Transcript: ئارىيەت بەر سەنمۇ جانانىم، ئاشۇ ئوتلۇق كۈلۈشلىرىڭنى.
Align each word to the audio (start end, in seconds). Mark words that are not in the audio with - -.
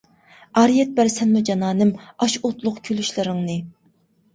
ئارىيەت 0.61 0.95
بەر 1.01 1.11
سەنمۇ 1.17 1.43
جانانىم، 1.51 1.95
ئاشۇ 2.09 2.45
ئوتلۇق 2.45 2.85
كۈلۈشلىرىڭنى. 2.91 3.65